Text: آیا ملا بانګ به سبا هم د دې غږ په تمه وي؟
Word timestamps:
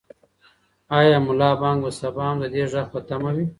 آیا 0.97 1.17
ملا 1.25 1.49
بانګ 1.61 1.79
به 1.83 1.91
سبا 1.99 2.25
هم 2.29 2.37
د 2.41 2.45
دې 2.53 2.63
غږ 2.71 2.87
په 2.93 2.99
تمه 3.07 3.29
وي؟ 3.35 3.45